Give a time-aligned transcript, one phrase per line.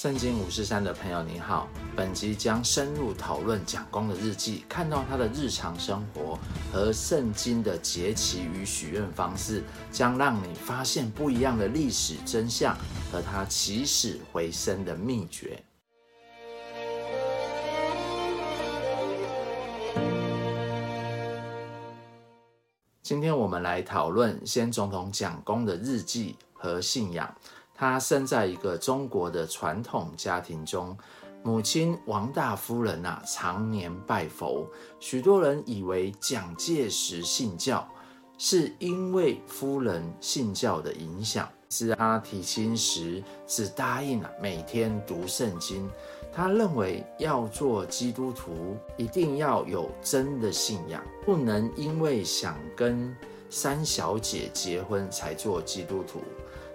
[0.00, 1.68] 圣经五十三的朋友，你好。
[1.94, 6.38] 本集将深入讨论蒋公的日记，看到他的日常生活
[6.72, 12.74] 和圣经的节期与许愿方式，将让你发现不一样的历史真相
[13.12, 15.62] 和他起死回生的秘诀。
[23.02, 27.30] 今天我们来讨论先总统蒋公的日记和信仰。
[27.80, 30.94] 他生在一个中国的传统家庭中，
[31.42, 34.68] 母亲王大夫人啊，常年拜佛。
[34.98, 37.88] 许多人以为蒋介石信教
[38.36, 41.48] 是因为夫人信教的影响。
[41.70, 45.88] 是他提亲时只答应了每天读圣经。
[46.32, 53.16] 他认为要做基督徒，一定要有真的信仰，不能因为想跟
[53.50, 56.22] 三小姐结婚才做基督徒。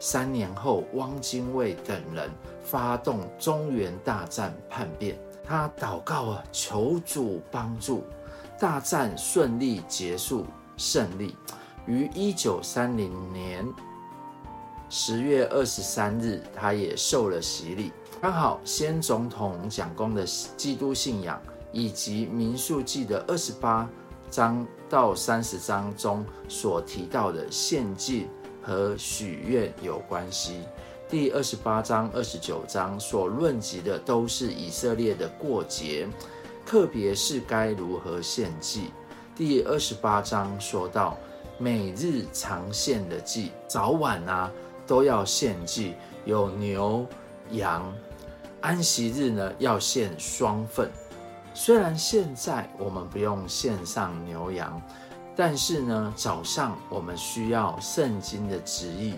[0.00, 2.28] 三年后，汪精卫等人
[2.64, 8.02] 发动中原大战叛变，他祷告啊，求主帮助，
[8.58, 10.44] 大战顺利结束，
[10.76, 11.36] 胜利。
[11.86, 13.64] 于一九三零年
[14.88, 17.92] 十月二十三日，他也受了洗礼。
[18.20, 20.24] 刚好先总统蒋公的
[20.56, 21.40] 基督信仰
[21.72, 23.88] 以及民数记的二十八
[24.32, 28.26] 章到三十章中所提到的献祭。
[28.64, 30.60] 和许愿有关系。
[31.08, 36.06] 第二十八章、二十九章所论及的都是以色列的过节，
[36.64, 38.92] 特别是该如何献祭。
[39.34, 41.18] 第二十八章说到
[41.58, 44.48] 每日常献的祭，早晚啊
[44.86, 45.94] 都要献祭，
[46.24, 47.04] 有牛
[47.50, 47.92] 羊。
[48.60, 50.88] 安息日呢要献双份。
[51.54, 54.80] 虽然现在我们不用献上牛羊。
[55.34, 59.14] 但是呢，早上我们需要圣经的旨意，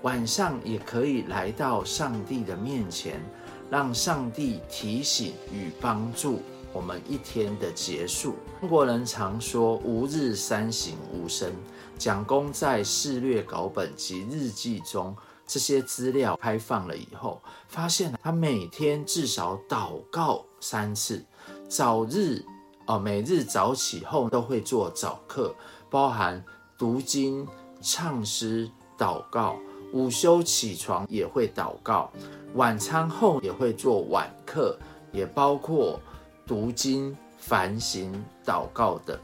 [0.00, 3.20] 晚上也可以来到上帝的面前，
[3.68, 6.40] 让上帝提醒与帮助
[6.72, 8.36] 我们一天的结束。
[8.62, 11.52] 中国人常说“吾日三省吾身”，
[11.98, 15.14] 蒋公在事略稿本及日记中
[15.46, 21.22] 这些资料开放了以后，发现他每天至少祷告三次，
[21.68, 22.44] 早日。
[22.86, 25.54] 哦，每日早起后都会做早课，
[25.90, 26.42] 包含
[26.78, 27.46] 读经、
[27.82, 29.56] 唱诗、祷告；
[29.92, 32.10] 午休起床也会祷告；
[32.54, 34.78] 晚餐后也会做晚课，
[35.12, 36.00] 也包括
[36.46, 38.10] 读经、反省、
[38.42, 39.18] 祷告等。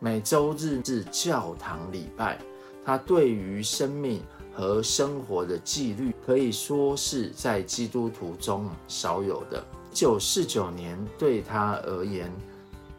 [0.00, 2.36] 每周日至教堂礼拜，
[2.84, 4.20] 他对于生命
[4.52, 9.64] 和生活的纪律，可以说是在基督徒中少有的。
[9.94, 12.28] 一九四九年对他而言，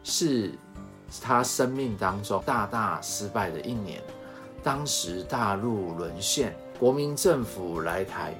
[0.02, 0.52] 是
[1.20, 4.02] 他生命当中大大失败的一年。
[4.62, 8.34] 当时大陆沦陷，国民政府来台，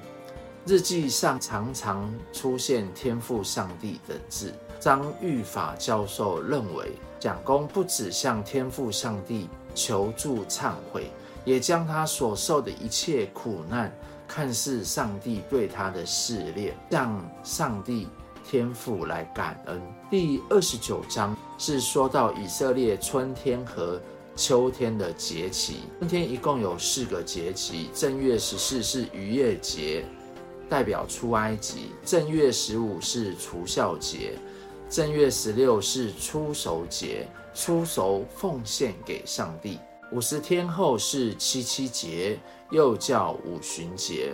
[0.65, 4.51] 日记上常常出现“天父上帝”的字。
[4.79, 11.11] 张玉法教授认为，蒋公不只向天父上帝求助忏悔，
[11.45, 13.95] 也将他所受的一切苦难
[14.27, 18.07] 看似上帝对他的试炼，向上帝。
[18.49, 19.81] 天父来感恩。
[20.09, 24.01] 第二十九章是说到以色列春天和
[24.37, 25.81] 秋天的节期。
[25.99, 30.05] 春天一共有四个节期：正月十四是逾越节，
[30.69, 34.39] 代表出埃及；正月十五是除酵节；
[34.89, 39.77] 正月十六是初熟节，初熟奉献给上帝。
[40.13, 42.39] 五十天后是七七节，
[42.71, 44.33] 又叫五旬节，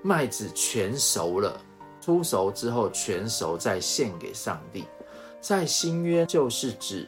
[0.00, 1.60] 麦子全熟了。
[2.08, 4.86] 初熟之后全熟，再献给上帝。
[5.42, 7.06] 在新约就是指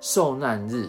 [0.00, 0.88] 受难日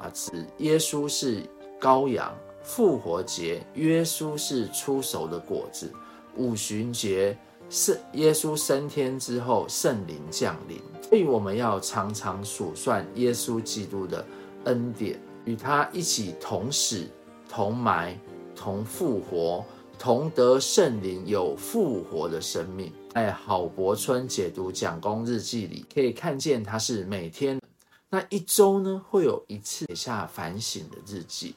[0.00, 1.42] 啊，指耶稣是
[1.78, 2.34] 羔羊。
[2.62, 5.92] 复活节，耶稣是初熟的果子。
[6.36, 7.36] 五旬节
[7.68, 10.80] 是耶稣升天之后圣灵降临。
[11.02, 14.24] 所以我们要常常数算耶稣基督的
[14.64, 17.06] 恩典，与他一起同死、
[17.50, 18.18] 同埋、
[18.56, 19.62] 同复活。
[19.98, 22.92] 同得圣灵有复活的生命。
[23.14, 27.60] 在郝柏村解读蒋公日记里，可以看见他是每天
[28.08, 31.56] 那一周呢，会有一次写下反省的日记。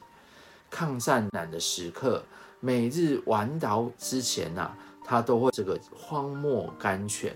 [0.68, 2.24] 抗战难的时刻，
[2.58, 7.32] 每日晚祷之前呐、啊，他都会这个荒漠甘泉。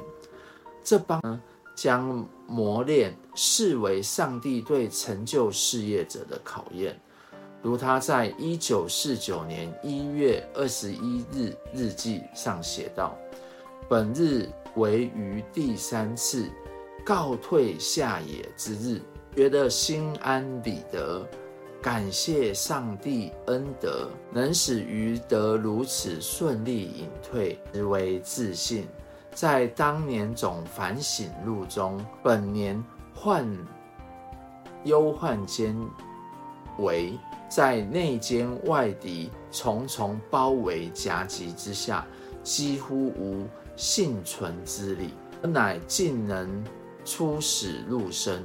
[0.82, 1.40] 这帮呢，
[1.76, 7.00] 将磨练视为上帝对成就事业者的考验。
[7.66, 13.18] 如他在一九四九年一月二十一日日记上写道
[13.90, 16.48] ：“本日为于第三次
[17.04, 19.02] 告退下野之日，
[19.34, 21.26] 觉得心安理得，
[21.82, 28.86] 感谢上帝恩德，能使余得如此顺利隐退，实为自信。
[29.32, 32.80] 在当年总反省录中，本年
[33.12, 33.44] 患
[34.84, 35.76] 忧患间
[36.78, 37.18] 为，
[37.48, 42.06] 在内奸外敌重重包围夹击之下，
[42.42, 43.46] 几乎无
[43.76, 45.10] 幸存之理，
[45.42, 46.64] 乃竟能
[47.04, 48.42] 出使入深，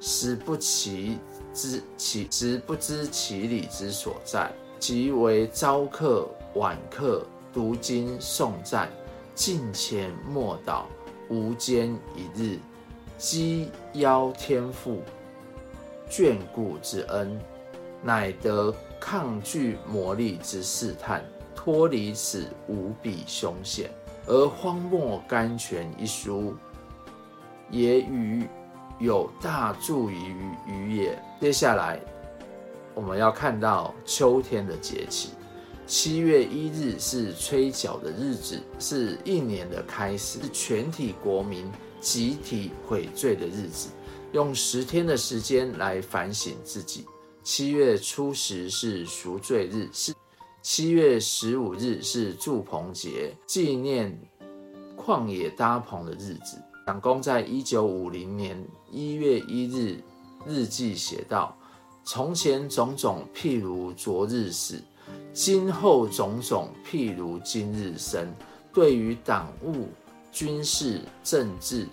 [0.00, 1.18] 实不其
[1.52, 4.50] 知其实不知其理之所在。
[4.78, 8.90] 即为朝课晚课，读经诵赞，
[9.34, 10.82] 敬虔莫祷，
[11.30, 12.58] 无间一日，
[13.16, 15.00] 积邀天父
[16.10, 17.40] 眷顾之恩，
[18.04, 21.24] 乃得抗拒魔力之试探，
[21.54, 23.90] 脱离此无比凶险。
[24.26, 26.54] 而荒漠甘泉一书，
[27.70, 28.46] 也与
[28.98, 30.34] 有大助于
[30.68, 31.18] 于也。
[31.40, 31.98] 接下来。
[32.94, 35.30] 我们要看到秋天的节气，
[35.84, 41.68] 七月一日是吹角的日子，是一年的开始，是全体国民
[42.00, 43.88] 集体悔罪的日子，
[44.30, 47.04] 用十天的时间来反省自己。
[47.44, 50.14] 七月初十是赎罪日，是
[50.62, 54.18] 七月十五日是住棚节，纪念
[54.96, 56.56] 旷野搭棚的日子。
[56.86, 58.56] 蒋公在一九五零年
[58.90, 60.02] 一月一日
[60.46, 61.54] 日记写道。
[62.02, 64.76] 从前种种，譬如昨日死；
[65.34, 68.26] 今后种种，譬如今日生。
[68.72, 69.88] 对于党务、
[70.32, 71.86] 军事、政治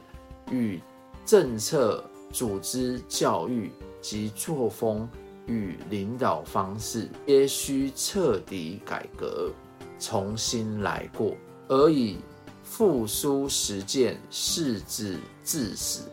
[0.49, 0.81] 与
[1.25, 3.69] 政策、组织、教育
[4.01, 5.07] 及作风
[5.51, 9.51] 与领导方式，皆需彻底改革，
[9.99, 11.35] 重新来过，
[11.67, 12.19] 而以
[12.63, 16.03] 复苏实践，誓至至死，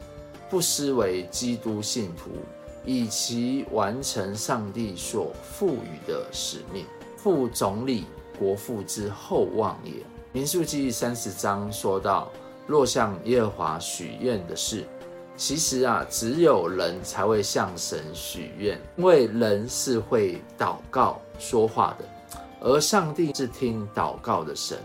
[0.51, 2.31] 不失为基督信徒。
[2.85, 6.87] 以其完成上帝所赋予的使命，
[7.19, 8.07] 副总理
[8.39, 9.93] 国父之厚望也。
[10.33, 12.33] 民数记三十章说到，
[12.67, 14.87] 若向耶和华许愿的事，
[15.39, 22.05] 其实啊，只有人才会向神许愿，因为人是会祷告说话的，
[22.61, 24.77] 而上帝是听祷告的神。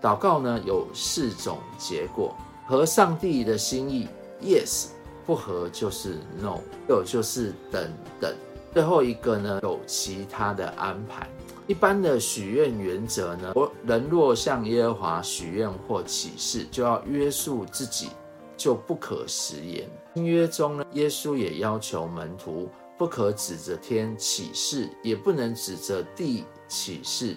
[0.00, 2.34] 祷告呢，有四种结果，
[2.66, 4.08] 合上帝的心意
[4.42, 4.86] ，yes。
[5.26, 8.32] 不合就是 no，有就是等等。
[8.72, 11.28] 最后一个呢，有其他的安排。
[11.66, 13.52] 一般的许愿原则呢，
[13.84, 18.10] 人若向耶和华许愿或起誓，就要约束自己，
[18.56, 19.88] 就不可食言。
[20.14, 27.36] 新约中呢，耶稣也要求门徒不可指着天起誓，也不能指着地起誓。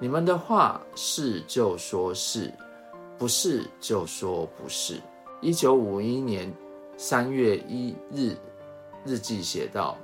[0.00, 2.52] 你们的话是就说是，
[3.18, 5.00] 不是就说不是。
[5.40, 6.52] 一九五一年。
[7.02, 8.36] 三月一日，
[9.06, 9.96] 日记写道：“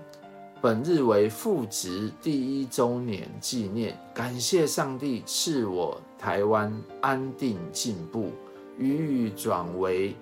[0.63, 6.73] 本日为复职第一周年纪念，感谢上帝赐我台湾
[7.03, 8.31] 安定进步，
[8.79, 10.15] 予以转为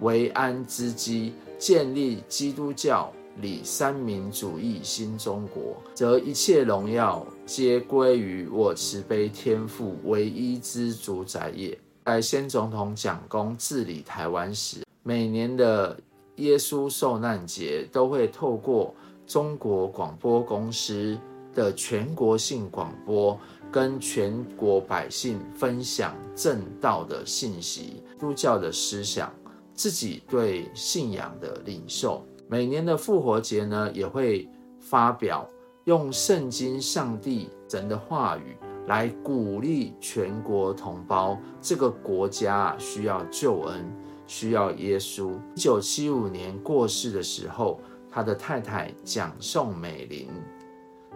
[0.00, 15.96] 为安之基，建立基督教里三民主义新中国，则一切荣耀皆归于我慈悲天父唯一之主宰也。”在先总统蒋公治理台湾时，每年的
[16.36, 18.92] 耶稣受难节都会透过
[19.26, 21.16] 中国广播公司
[21.54, 23.38] 的全国性广播，
[23.70, 29.32] 跟全国百姓分享正道的信息、宗教的思想、
[29.74, 32.24] 自己对信仰的领受。
[32.48, 34.48] 每年的复活节呢，也会
[34.78, 35.48] 发表
[35.84, 43.84] 用圣经、上帝神的话语来鼓励全国同胞，这个国家需要救恩。
[44.26, 45.32] 需要耶稣。
[45.56, 50.28] 一九七五年过世的时候，他的太太蒋宋美龄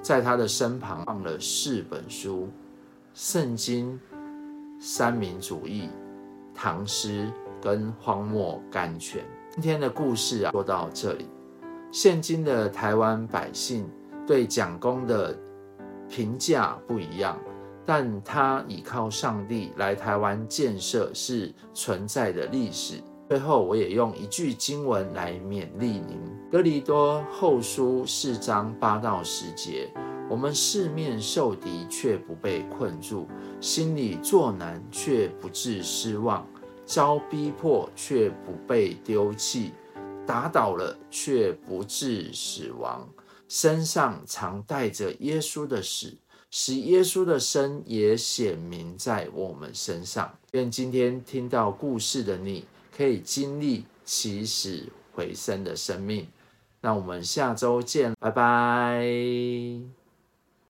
[0.05, 2.43] 在他的身旁放了四本书：
[3.15, 3.99] 《圣经》、
[4.79, 5.89] 三民主义、
[6.55, 9.25] 唐诗跟荒漠甘泉。
[9.53, 11.27] 今天的故事啊，说到这里。
[11.91, 13.89] 现今的台湾百姓
[14.27, 15.35] 对蒋公的
[16.07, 17.41] 评价不一样。
[17.87, 23.03] 但他倚靠上帝来台湾建设是存在的历史。
[23.35, 26.21] 最后，我也用一句经文来勉励您：
[26.53, 29.93] 哥林多后书四章八到十节，
[30.31, 33.27] 我们四面受敌却不被困住，
[33.61, 36.47] 心里作难却不致失望，
[36.85, 39.73] 遭逼迫却不被丢弃，
[40.25, 43.05] 打倒了却不致死亡，
[43.49, 46.17] 身上常带着耶稣的死。
[46.57, 50.33] 使耶稣的生也显明在我们身上。
[50.53, 52.65] 愿今天听到故事的你，
[52.97, 56.29] 可以经历起死回生的生命。
[56.81, 60.04] 那我们下周见，拜拜。